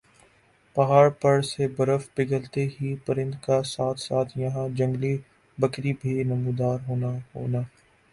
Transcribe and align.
پہاڑ 0.75 1.07
پر 1.21 1.41
سے 1.43 1.67
برف 1.75 2.03
پگھلتے 2.15 2.65
ہی 2.71 2.95
پرند 3.05 3.33
کا 3.43 3.61
ساتھ 3.65 3.99
ساتھ 3.99 4.37
یَہاں 4.37 4.67
جنگلی 4.77 5.15
بکری 5.57 5.93
بھی 6.01 6.23
نمودار 6.23 6.77
ہونا 6.87 7.11
ہونا 7.35 7.61